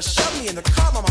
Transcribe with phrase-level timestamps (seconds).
[0.00, 1.07] just shove me in the car.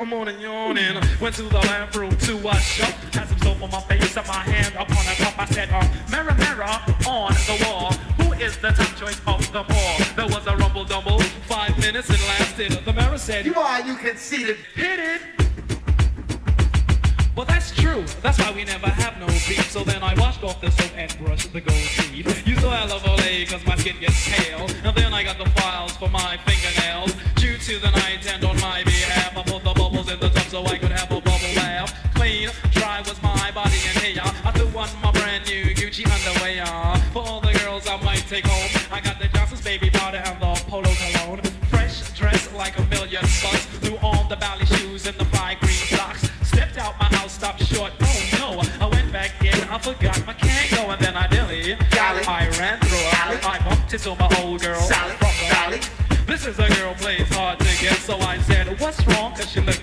[0.00, 1.02] I'm on and yawning.
[1.20, 2.97] Went to the lab room to wash up.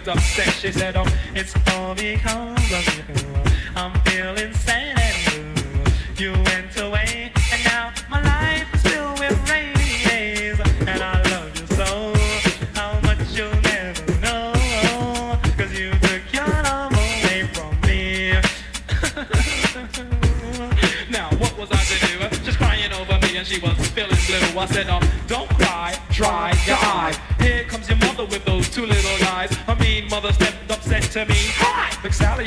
[0.08, 0.60] Upset, up sex.
[0.60, 3.05] She said, um, it's all because of you.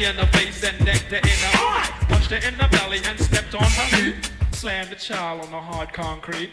[0.08, 2.08] in the face and necked her in the heart.
[2.08, 4.14] Punched her in the belly and stepped on her knee.
[4.52, 6.50] Slammed the child on the hard concrete.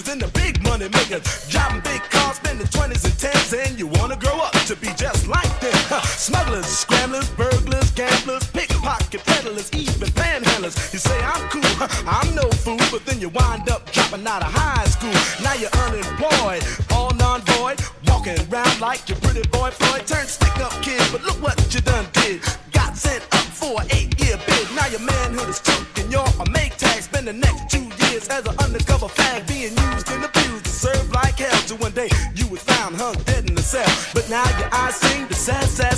[0.00, 1.48] bitches and the big money makers.
[1.48, 5.26] Driving big cars, spending 20s and 10s, and you wanna grow up to be just
[5.28, 5.72] like them.
[5.88, 6.00] Huh.
[6.02, 10.92] Smugglers, scramblers, burglars, gamblers, pickpocket peddlers, even panhandlers.
[10.92, 11.88] You say I'm cool, huh.
[12.06, 15.14] I'm no fool, but then you wind up dropping out of high school.
[15.42, 20.39] Now you're unemployed, all non-void, walking around like your pretty boy Floyd turns.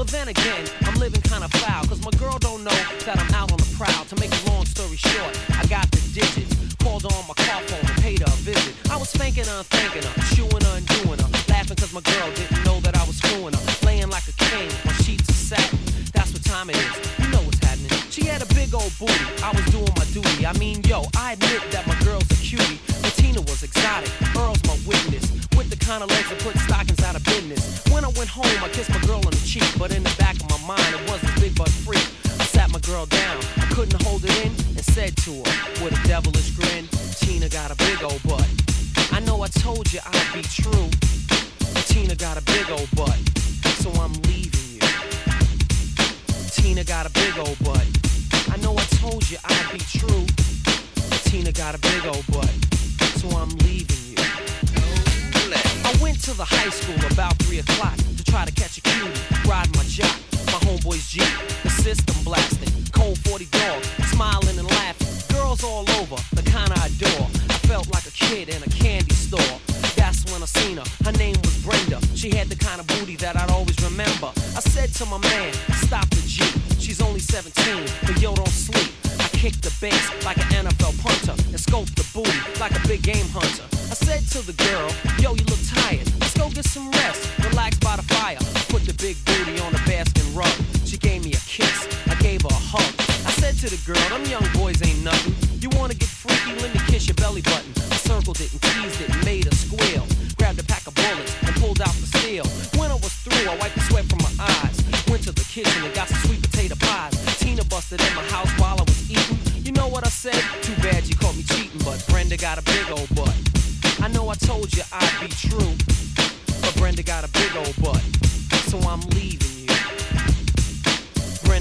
[0.00, 3.52] But then again, I'm living kinda foul, cause my girl don't know that I'm out
[3.52, 4.06] on the prowl.
[4.06, 6.56] To make a long story short, I got the digits.
[6.82, 8.72] Called on my car phone and paid her a visit.
[8.88, 11.28] I was spanking her thanking her, chewing her and doing her.
[11.52, 13.62] Laughing cause my girl didn't know that I was screwing her.
[13.84, 15.78] Laying like a king on sheets of satin.
[16.16, 16.96] That's what time it is.
[17.20, 17.92] You know what's happening.
[18.08, 19.20] She had a big old booty.
[19.44, 20.46] I was doing my duty.
[20.46, 22.80] I mean, yo, I admit that my girl's a cutie.
[23.04, 24.08] But Tina was exotic.
[24.32, 25.28] Earl's my witness.
[25.60, 27.84] With the kind of legs that put stockings out of business.
[27.92, 29.66] When I went home, I kissed my girl cheek.
[29.78, 32.06] But in the back of my mind, it was this big butt freak.
[32.38, 33.36] I sat my girl down.
[33.56, 36.86] I couldn't hold it in and said to her with a devilish grin,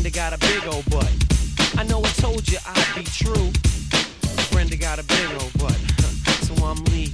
[0.10, 1.12] Brenda got a big old butt.
[1.78, 3.52] I know I told you I'd be true.
[4.52, 5.78] Brenda got a big old butt.
[6.42, 7.14] So I'm leaving.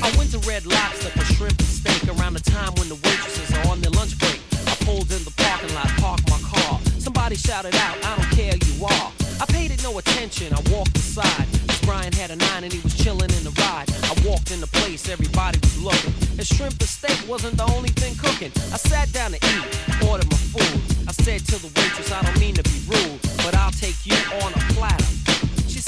[0.00, 3.50] I went to Red Lobster for shrimp and steak around the time when the waitresses
[3.58, 4.40] are on their lunch break.
[4.66, 6.78] I pulled in the parking lot, parked my car.
[6.98, 9.21] Somebody shouted out, I don't care who you are.
[9.42, 11.48] I paid it no attention, I walked aside.
[11.82, 13.90] Brian had a nine and he was chilling in the ride.
[13.90, 16.14] I walked in the place, everybody was looking.
[16.38, 18.52] And shrimp and steak wasn't the only thing cooking.
[18.72, 20.78] I sat down to eat, ordered my food.
[21.08, 24.14] I said to the waitress, I don't mean to be rude, but I'll take you
[24.46, 25.21] on a platter.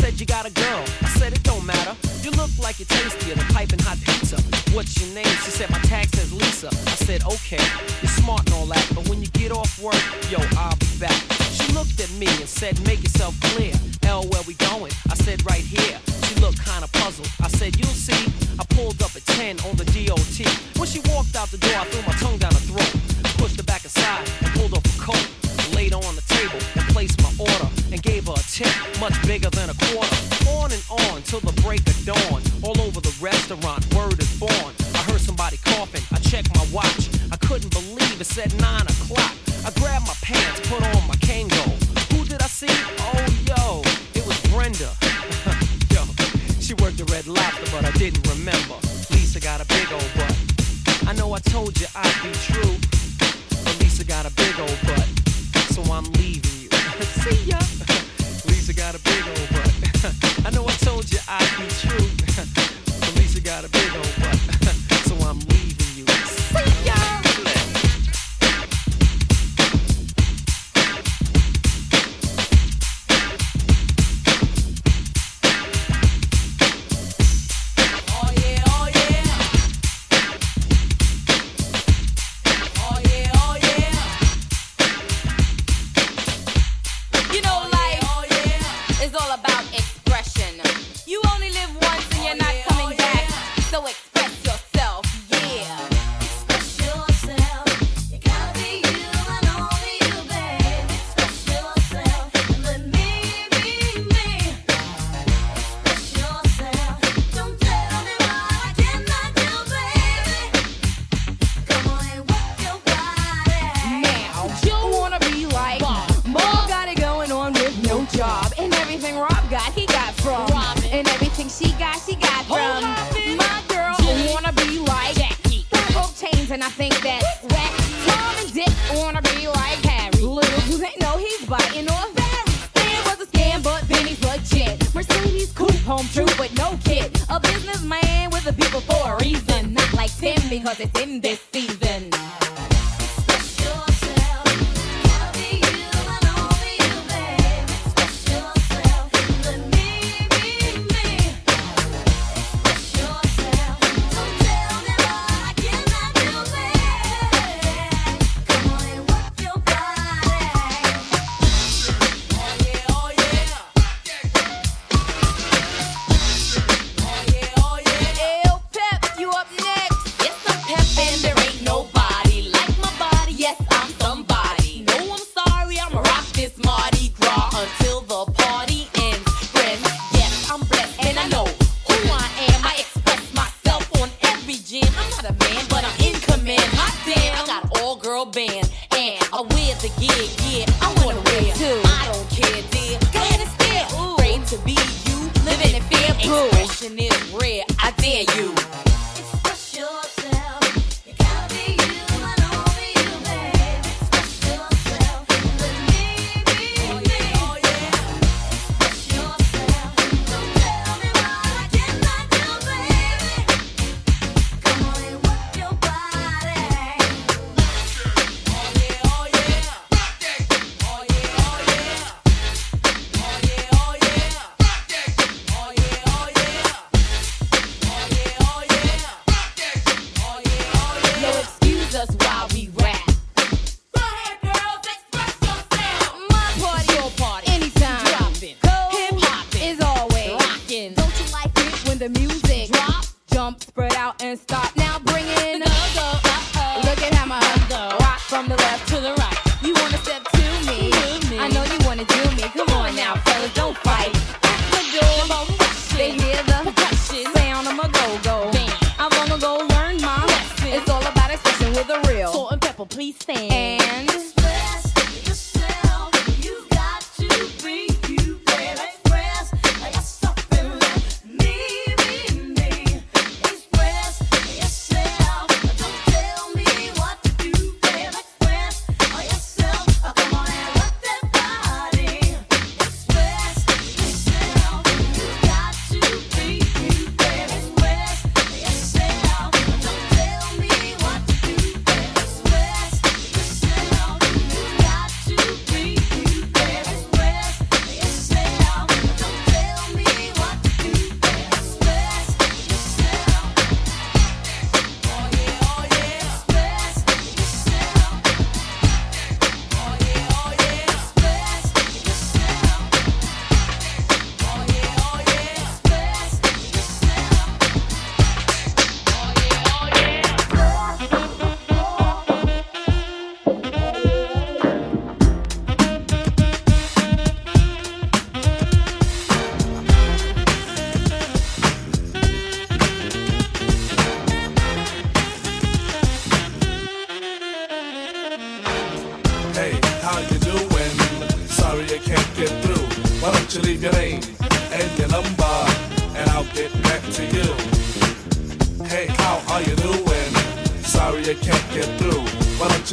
[0.04, 0.84] Said you got a girl.
[1.00, 1.96] I said it don't matter.
[2.20, 4.36] You look like you're tastier than piping hot pizza.
[4.76, 5.24] What's your name?
[5.24, 6.68] She said my tag says Lisa.
[6.68, 7.64] I said okay,
[8.02, 9.96] you're smart and all that, but when you get off work,
[10.28, 11.16] yo, I'll be back.
[11.56, 13.72] She looked at me and said, make yourself clear.
[14.02, 14.92] Hell, where we going?
[15.08, 15.96] I said right here.
[16.28, 17.32] She looked kinda puzzled.
[17.40, 18.28] I said you'll see.
[18.60, 20.36] I pulled up at 10 on the DOT.
[20.76, 22.92] When she walked out the door, I threw my tongue down her throat,
[23.40, 27.20] pushed her back aside, and pulled off a coat laid on the table and placed
[27.22, 30.16] my order and gave her a tip much bigger than a quarter.
[30.60, 32.42] On and on till the break of dawn.
[32.62, 34.72] All over the restaurant, word is born.
[34.94, 36.02] I heard somebody coughing.
[36.12, 37.08] I checked my watch.
[37.32, 39.32] I couldn't believe it said nine o'clock.
[39.64, 41.72] I grabbed my pants, put on my Kangol.
[42.12, 42.68] Who did I see?
[43.00, 43.80] Oh yo,
[44.14, 44.92] it was Brenda.
[45.94, 46.04] yo,
[46.60, 48.76] she worked the Red Lobster, but I didn't remember.
[49.10, 50.36] Lisa got a big old butt.
[51.06, 52.76] I know I told you I'd be true,
[53.64, 54.43] but Lisa got a big
[61.60, 61.73] you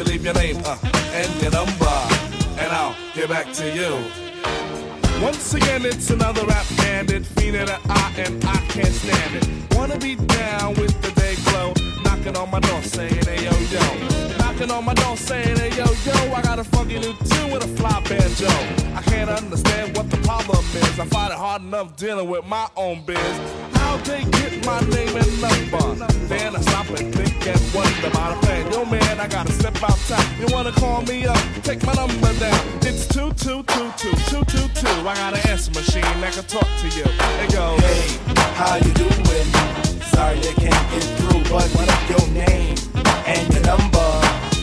[0.03, 0.77] leave your name uh,
[1.13, 1.97] and your number,
[2.59, 3.91] and I'll get back to you.
[5.21, 9.75] Once again, it's another rap bandit, feeding an eye, and I can't stand it.
[9.75, 14.37] Wanna be down with the day glow, knocking on my door saying, hey yo yo.
[14.37, 17.63] Knocking on my door saying, hey yo yo, I got a funky new tune with
[17.63, 18.49] a fly banjo.
[18.95, 20.99] I can't understand what the problem is.
[20.99, 23.17] I find it hard enough dealing with my own biz.
[23.73, 26.05] How they get my name and number?
[26.27, 28.50] Then I stop and think and wonder about man,
[29.81, 30.39] Step outside.
[30.39, 31.39] You wanna call me up?
[31.63, 32.59] Take my number down.
[32.81, 34.87] It's two two two two two two two.
[35.09, 37.05] I got an answer machine that can talk to you.
[37.41, 37.79] It goes.
[37.81, 38.19] Hey,
[38.53, 39.49] how you doing?
[40.13, 42.77] Sorry I can't get through, but what up your name
[43.25, 44.09] and your number,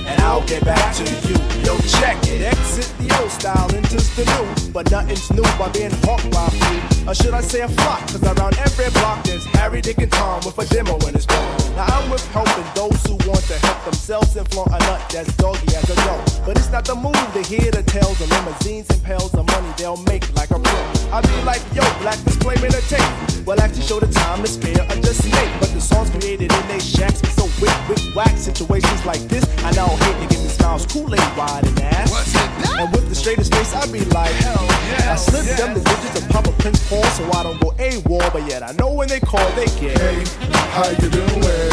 [0.06, 1.34] and I'll get back to you.
[1.66, 2.42] Yo, check it.
[2.42, 7.08] Exit the old style, enters the new, but nothing's new by being hawked by a.
[7.08, 8.00] Or should I say a flock?
[8.08, 11.56] Cause around every block there's Harry, Dick, and Tom with a demo in his phone.
[11.76, 15.34] Now I'm with helping those who want to help themselves and flaunt a nut that's
[15.36, 16.20] doggy as a dog.
[16.44, 19.72] But it's not the move to hear the tales of limousines and pails of money
[19.76, 20.80] they'll make like a pro.
[21.12, 23.46] I be like, yo, black display me the tape.
[23.46, 25.52] Well, actually show the time to spare or just make.
[25.60, 28.36] But the songs created in they shacks be so wick, wick, whack.
[28.36, 32.10] Situations like this, I now hate to give me smiles, Kool-Aid wide and ass.
[32.10, 32.47] What's?
[32.78, 35.12] And with the straightest face, I be like, hell yeah.
[35.12, 38.32] I slip them the digits and pop a Prince Paul so I don't go AWOL.
[38.32, 39.98] But yet I know when they call, they get.
[39.98, 40.22] Hey,
[40.70, 41.72] how you doing?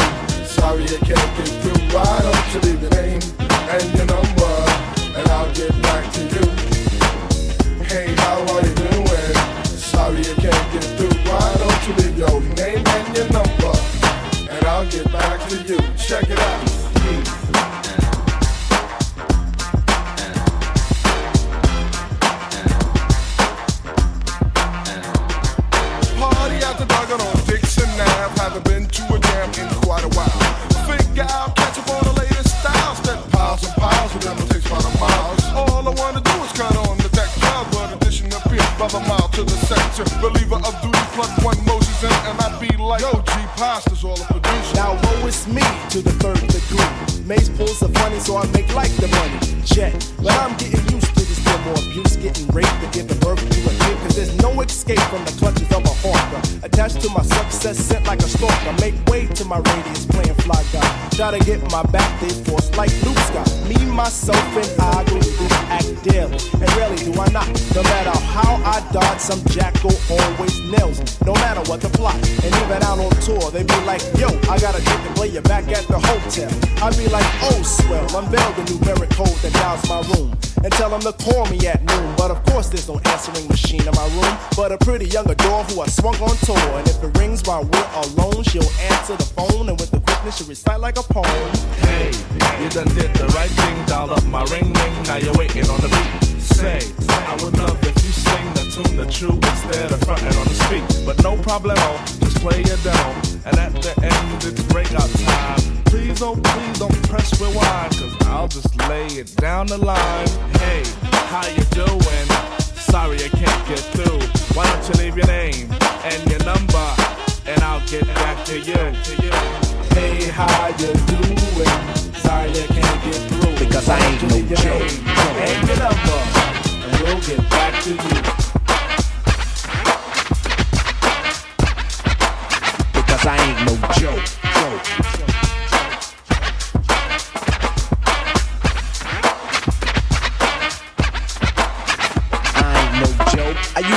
[0.50, 1.78] Sorry I can't get through.
[1.94, 3.22] Why don't you leave your name
[3.70, 4.54] and your number,
[5.14, 6.44] and I'll get back to you.
[7.86, 9.34] Hey, how are you doing?
[9.62, 11.14] Sorry I can't get through.
[11.22, 13.72] Why don't you leave your name and your number,
[14.50, 15.85] and I'll get back to you.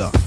[0.00, 0.18] Cancer.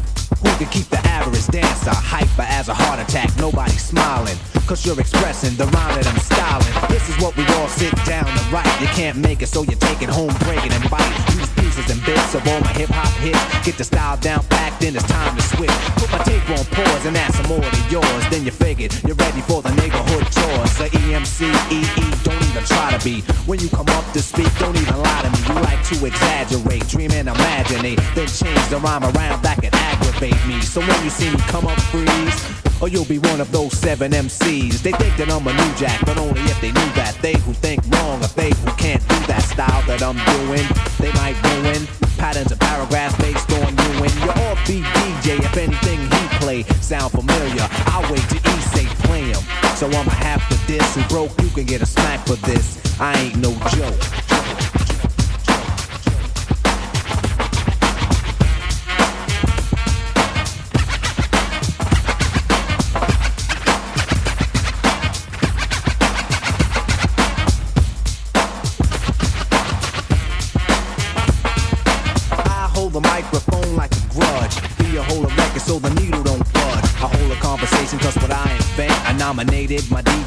[0.42, 3.30] Who can keep the average dancer hyper as a heart attack?
[3.38, 6.90] Nobody smiling, cause you're expressing the rhyme that I'm styling.
[6.90, 8.82] This is what we all sit down and write.
[8.82, 11.33] You can't make it, so you take it home, break it and bite.
[11.74, 13.66] Pieces and bits of all my hip hop hits.
[13.66, 15.74] Get the style down packed, then it's time to switch.
[15.98, 18.24] Put my tape on pause and add some more to yours.
[18.30, 20.78] Then you figured you're ready for the neighborhood chores.
[20.78, 23.22] The EMC, EE, don't even try to be.
[23.50, 25.40] When you come up to speak, don't even lie to me.
[25.50, 27.98] You like to exaggerate, dream and imaginate.
[28.14, 30.62] Then change the rhyme around that can aggravate me.
[30.62, 34.12] So when you see me come up freeze, or you'll be one of those seven
[34.12, 34.82] MCs.
[34.84, 37.18] They think that I'm a new jack, but only if they knew that.
[37.22, 40.68] They who think wrong, or they who can't do that style that I'm doing,
[41.00, 41.40] they might
[41.74, 45.40] ruin patterns of paragraphs based on you and your offbeat DJ.
[45.40, 49.42] If anything he play sound familiar, I'll wait till he say play him.
[49.76, 51.32] So I'ma have to diss who broke.
[51.42, 52.80] You can get a smack for this.
[53.00, 54.53] I ain't no joke.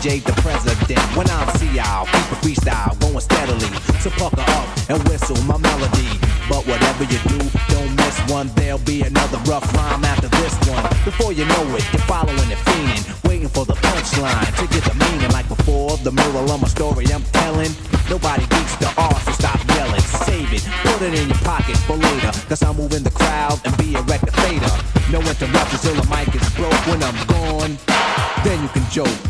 [0.06, 1.02] The president.
[1.18, 3.66] When I'm CL, keep a freestyle going steadily.
[3.98, 6.06] So pucker up and whistle my melody.
[6.48, 7.42] But whatever you do,
[7.74, 8.46] don't miss one.
[8.54, 10.86] There'll be another rough rhyme after this one.
[11.02, 14.94] Before you know it, you're following the fiending, waiting for the punchline to get the
[14.94, 15.28] meaning.
[15.32, 17.74] Like before, the moral of my story I'm telling.
[18.08, 20.06] Nobody beats the R, so stop yelling.
[20.22, 22.30] Save it, put it in your pocket for later.
[22.46, 24.02] Cause I'm moving the crowd and be a
[24.38, 24.70] fader.
[25.10, 26.78] No interruptions till the mic is broke.
[26.86, 27.76] When I'm gone,
[28.46, 29.25] then you can joke.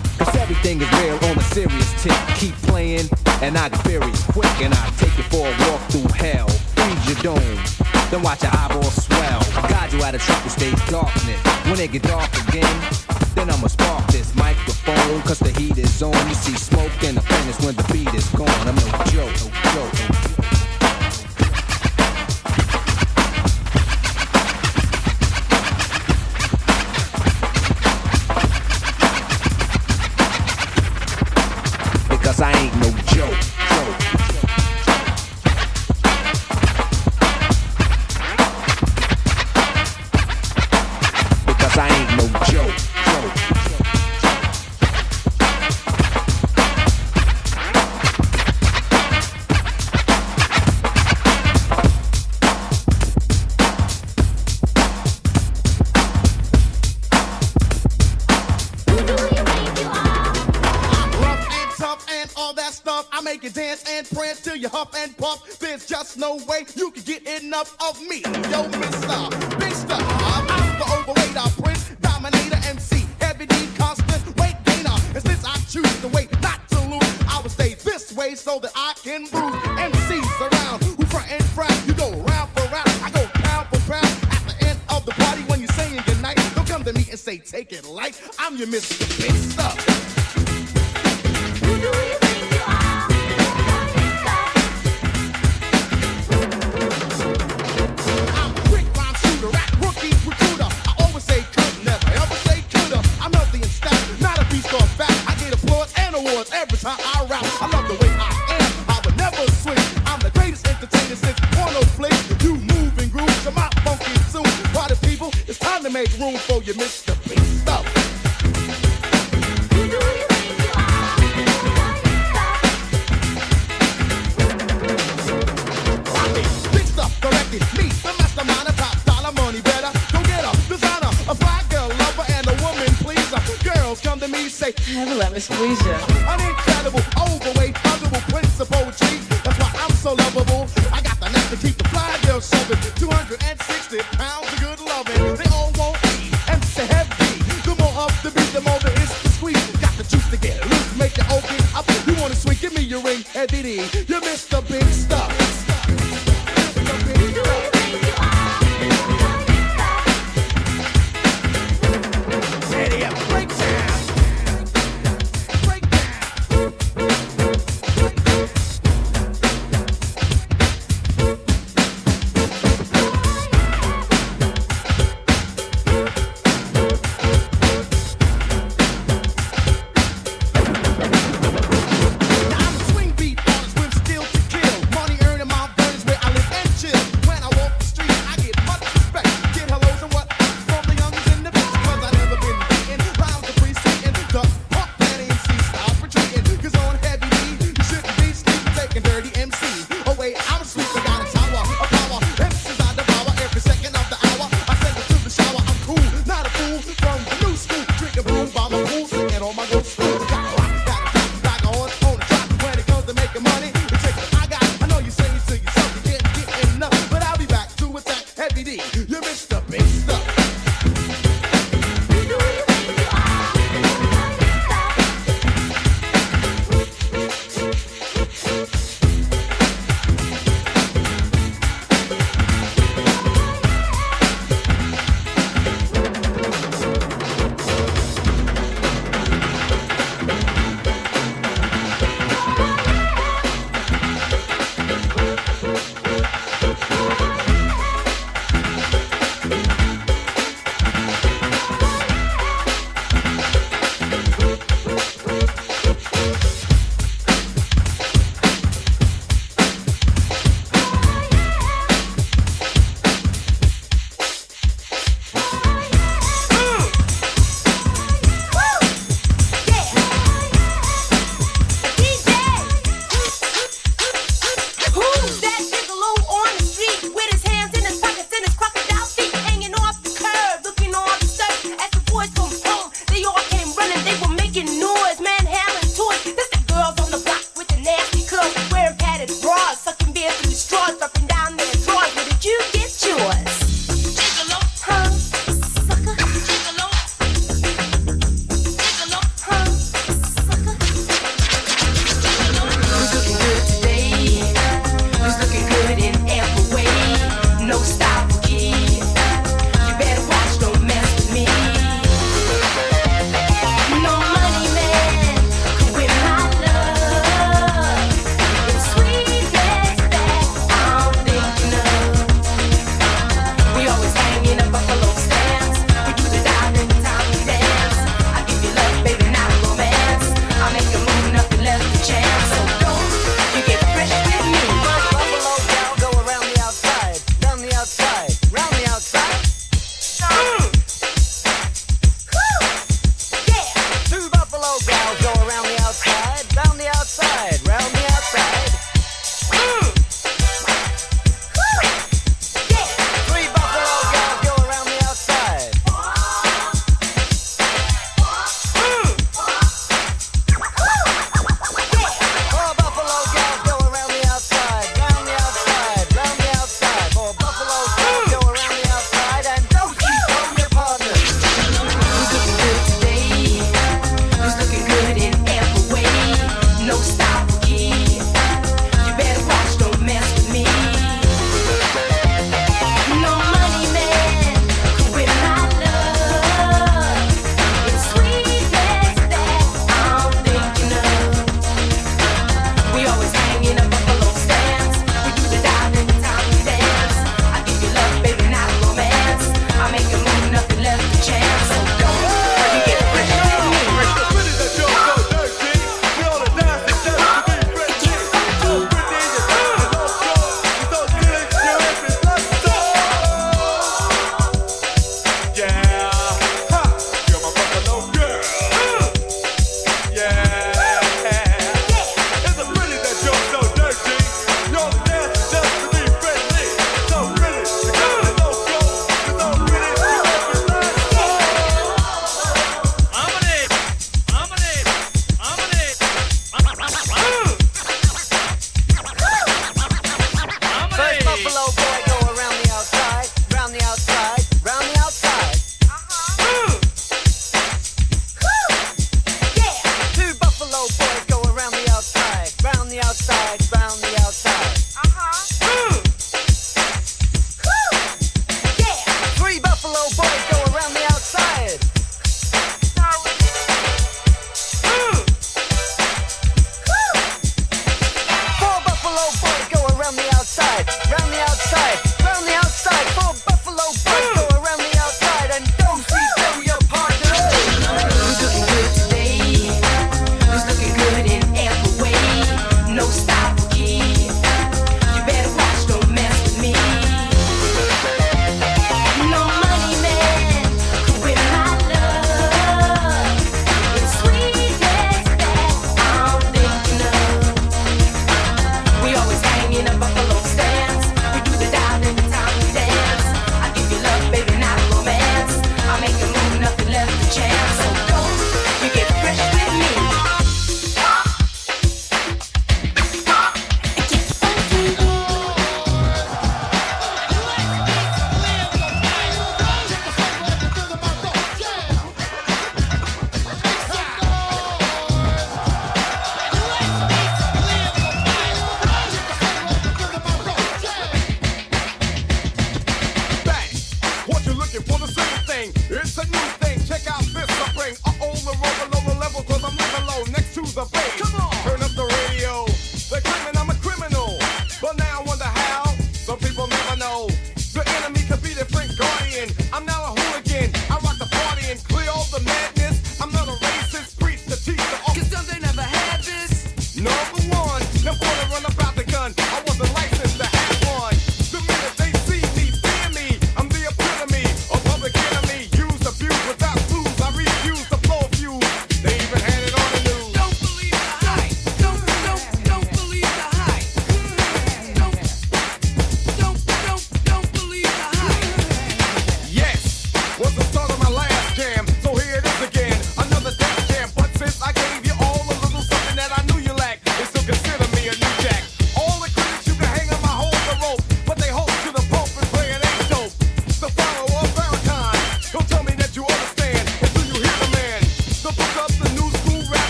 [64.96, 65.58] And puff.
[65.58, 68.20] There's just no way you can get enough of me.
[68.20, 69.45] Yo, Mr.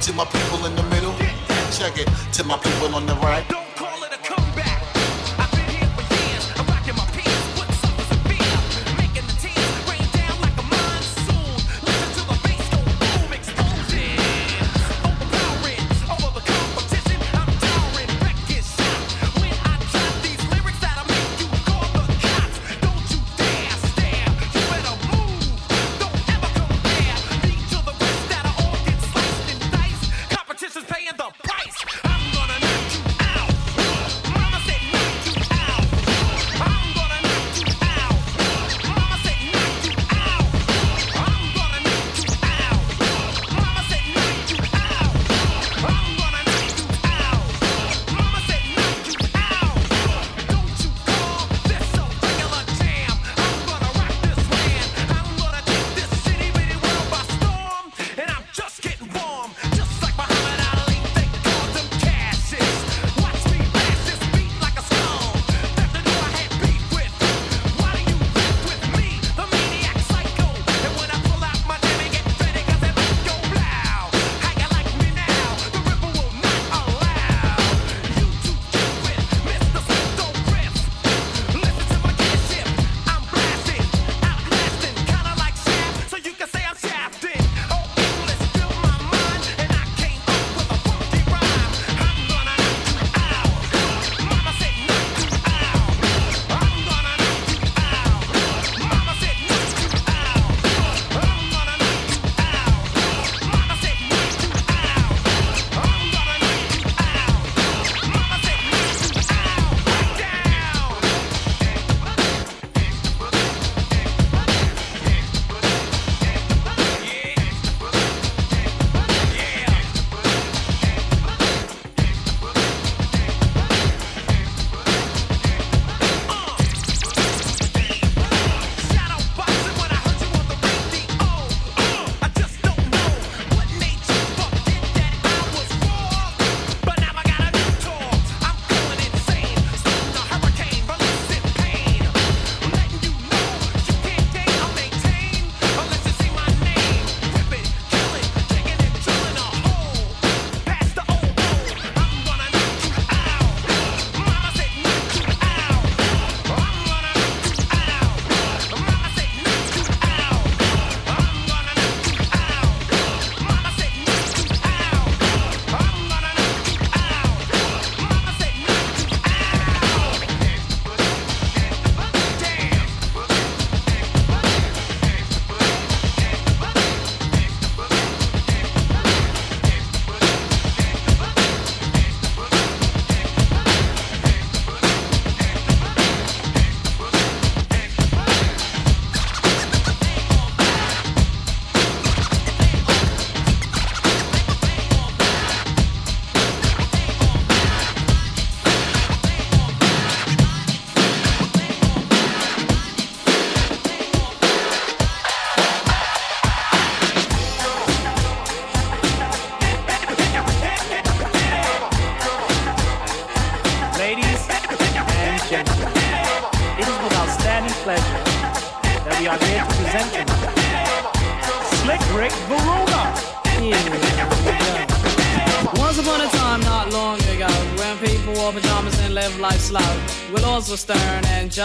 [0.00, 1.14] to my people in the middle.
[1.70, 3.65] Check it to my people on the right.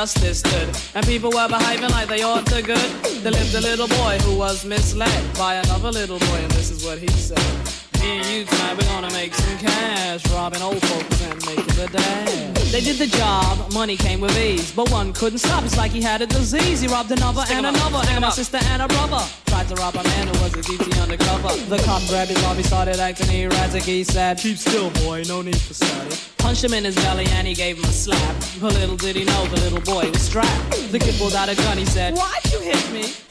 [0.02, 2.90] Justice stood, and people were behaving like they ought to good.
[3.22, 6.84] There lived a little boy who was misled by another little boy, and this is
[6.84, 7.38] what he said.
[8.02, 11.88] Me and you tonight, we're gonna make some cash, robbing old folks and making the
[11.94, 12.61] dash.
[12.72, 15.66] They did the job, money came with ease, but one couldn't stop.
[15.66, 16.80] It's like he had a disease.
[16.80, 19.22] He robbed another Stick and up, another, and a sister and a brother.
[19.48, 21.50] Tried to rob a man who was a DT undercover.
[21.68, 23.84] The cop grabbed his arm, he started acting erratic.
[23.84, 26.18] He said, Keep still, boy, no need for static.
[26.38, 28.38] Punched him in his belly and he gave him a slap.
[28.62, 30.92] But little did he know the little boy was strapped.
[30.94, 33.31] The kid pulled out a gun, he said, Why'd you hit me?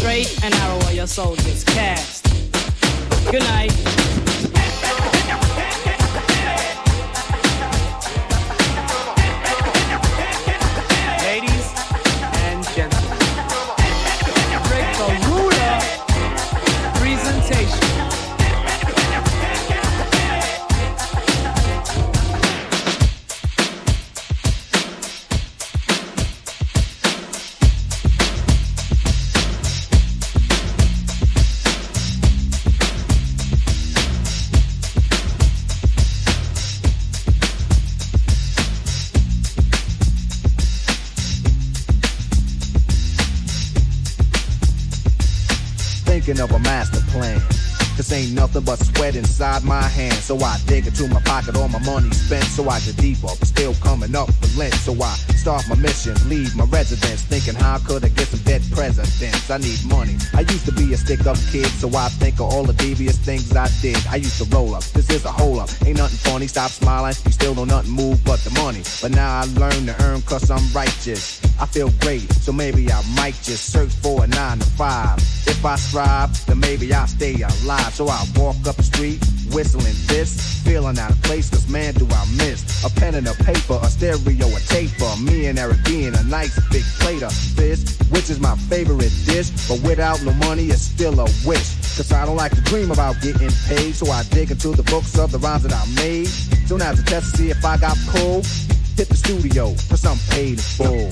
[0.00, 2.24] Straight and narrow where your soul gets cast.
[3.30, 4.19] Good night.
[50.30, 52.44] So I dig into my pocket, all my money spent.
[52.44, 54.74] So I get deeper, but still coming up for lint.
[54.74, 57.22] So I start my mission, leave my residence.
[57.22, 59.50] Thinking how could I get some dead presidents?
[59.50, 60.14] I need money.
[60.32, 63.18] I used to be a stick up kid, so I think of all the devious
[63.18, 63.98] things I did.
[64.08, 65.68] I used to roll up, this is a hole up.
[65.84, 67.16] Ain't nothing funny, stop smiling.
[67.24, 68.82] You still don't nothing move but the money.
[69.02, 71.42] But now I learn to earn cause I'm righteous.
[71.60, 75.18] I feel great, so maybe I might just search for a nine to five.
[75.46, 77.92] If I strive, then maybe I'll stay alive.
[77.92, 79.20] So I walk up the street,
[79.52, 83.34] whistling this, feeling out of place, cause man do I miss a pen and a
[83.44, 85.10] paper, a stereo, a taper.
[85.20, 86.06] Me and Eric B.
[86.06, 89.50] and a nice big plate of fish, which is my favorite dish.
[89.68, 91.76] But without no money, it's still a wish.
[91.96, 95.18] Cause I don't like to dream about getting paid, so I dig into the books
[95.18, 96.28] of the rhymes that I made.
[96.66, 98.46] So now to test to see if I got pulled,
[98.96, 101.10] hit the studio, cause I'm paid full.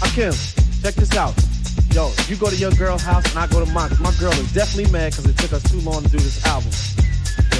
[0.00, 0.32] Rakim,
[0.82, 1.34] check this out.
[1.92, 3.88] Yo, you go to your girl's house and I go to mine.
[3.88, 6.44] 'cause my girl is definitely mad because it took us too long to do this
[6.46, 6.70] album.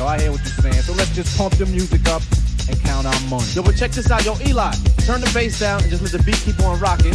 [0.01, 2.23] Yo, I hear what you're saying, so let's just pump the music up
[2.71, 3.45] and count our money.
[3.53, 4.25] Yo, but check this out.
[4.25, 4.73] Yo, Eli,
[5.05, 7.13] turn the bass down and just let the beat keep on rocking.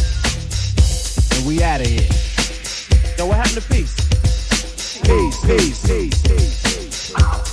[1.33, 2.07] And we out of here.
[3.17, 3.95] Yo, what happened to peace?
[5.01, 7.11] Peace, peace, peace, peace.
[7.15, 7.44] bass.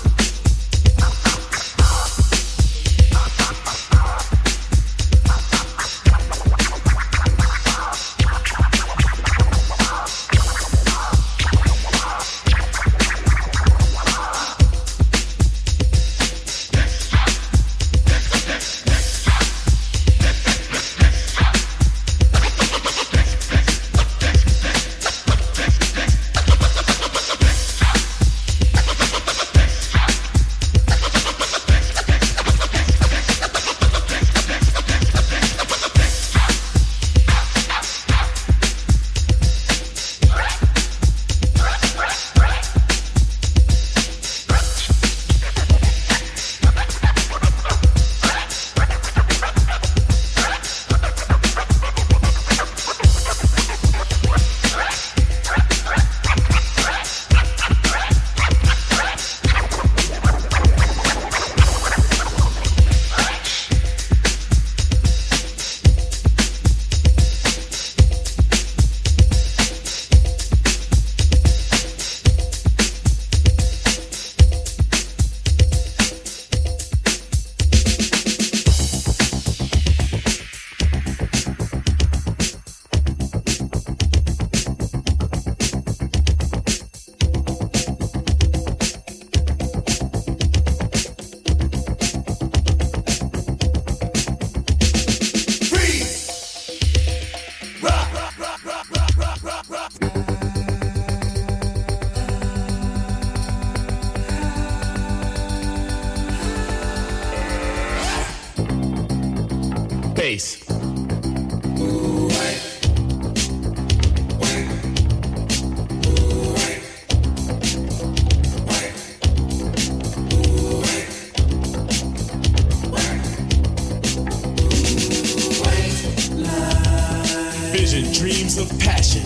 [128.13, 129.23] Dreams of passion.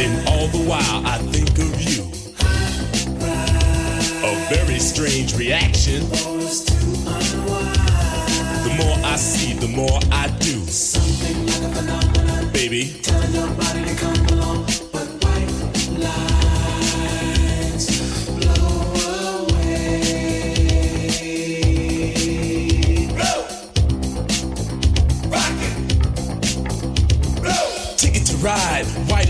[0.00, 2.04] And all the while I think of you.
[4.24, 6.00] A very strange reaction.
[8.62, 10.64] The more I see, the more I do.
[12.52, 13.00] Baby.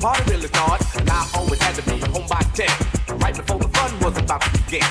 [0.00, 2.66] party really started, and I always had to be home by 10,
[3.18, 4.82] right before the fun was about to begin.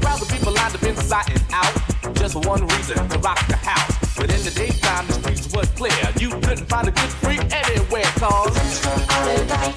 [0.00, 1.72] Crowds of people lined up inside and out,
[2.14, 4.16] just for one reason, to rock the house.
[4.16, 5.98] But in the daytime, the streets was clear.
[6.20, 8.52] You couldn't find a good freak anywhere, cause...
[8.52, 9.76] The streets come out at night,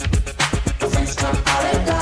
[0.80, 2.01] the streets come out at night.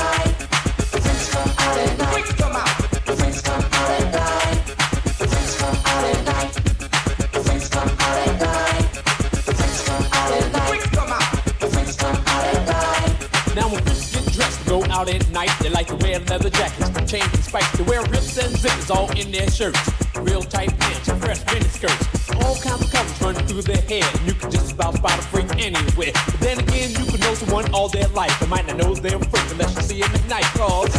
[16.30, 17.72] leather jackets, chains and spikes.
[17.76, 19.82] They wear rips and zippers all in their shirts.
[20.14, 22.30] Real tight pants and fresh mini skirts.
[22.46, 24.06] All kinds of colors running through their head.
[24.16, 26.12] And you can just about spot a freak anywhere.
[26.14, 28.38] But then again, you can know someone all their life.
[28.38, 30.44] They might not know them freak unless you see them at night.
[30.54, 30.89] Cause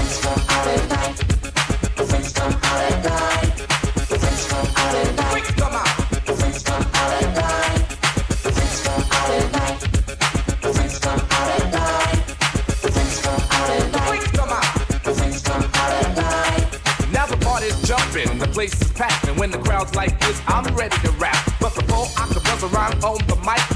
[19.96, 21.36] like this, I'm ready to rap.
[21.60, 23.71] But before I can buzz around on the mic,